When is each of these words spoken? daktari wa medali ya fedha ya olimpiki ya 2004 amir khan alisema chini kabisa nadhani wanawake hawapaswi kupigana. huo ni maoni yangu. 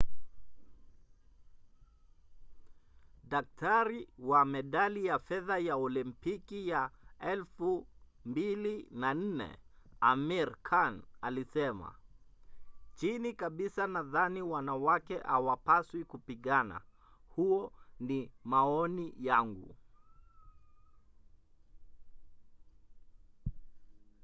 daktari 3.23 4.07
wa 4.17 4.45
medali 4.45 5.05
ya 5.05 5.19
fedha 5.19 5.57
ya 5.57 5.75
olimpiki 5.77 6.67
ya 6.67 6.89
2004 7.19 9.57
amir 9.99 10.55
khan 10.63 11.03
alisema 11.21 11.95
chini 12.95 13.33
kabisa 13.33 13.87
nadhani 13.87 14.41
wanawake 14.41 15.17
hawapaswi 15.17 16.03
kupigana. 16.05 16.81
huo 17.35 17.73
ni 17.99 18.31
maoni 18.43 19.13
yangu. 19.19 19.75